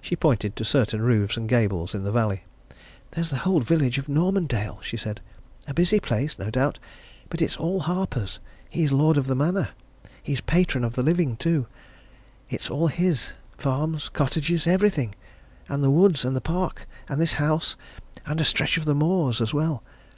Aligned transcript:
She 0.00 0.14
pointed 0.14 0.54
to 0.54 0.64
certain 0.64 1.02
roofs 1.02 1.36
and 1.36 1.48
gables 1.48 1.96
in 1.96 2.04
the 2.04 2.12
valley. 2.12 2.44
"There's 3.10 3.30
the 3.30 3.38
whole 3.38 3.58
village 3.58 3.98
of 3.98 4.08
Normandale," 4.08 4.78
she 4.82 4.96
said. 4.96 5.20
"A 5.66 5.74
busy 5.74 5.98
place, 5.98 6.38
no 6.38 6.48
doubt, 6.48 6.78
but 7.28 7.42
it's 7.42 7.56
all 7.56 7.80
Harper's 7.80 8.38
he's 8.68 8.92
lord 8.92 9.16
of 9.18 9.26
the 9.26 9.34
manor. 9.34 9.70
He's 10.22 10.40
patron 10.42 10.84
of 10.84 10.94
the 10.94 11.02
living, 11.02 11.36
too. 11.36 11.66
It's 12.48 12.70
all 12.70 12.86
his 12.86 13.32
farms, 13.58 14.08
cottages, 14.10 14.64
everything. 14.68 15.16
And 15.68 15.82
the 15.82 15.90
woods, 15.90 16.24
and 16.24 16.36
the 16.36 16.40
park, 16.40 16.86
and 17.08 17.20
this 17.20 17.32
house, 17.42 17.74
and 18.24 18.40
a 18.40 18.44
stretch 18.44 18.76
of 18.78 18.84
the 18.84 18.94
moors, 18.94 19.40
as 19.40 19.52
well. 19.52 19.82